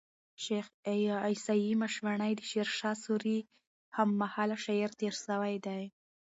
شېخ 0.43 0.65
عیسي 1.25 1.69
مشواڼى 1.81 2.31
د 2.35 2.41
شېرشاه 2.49 2.97
سوري 3.03 3.37
هم 3.95 4.09
مهاله 4.21 4.57
شاعر 4.65 4.91
تېر 4.99 5.13
سوی 5.25 5.55
دئ. 5.65 5.83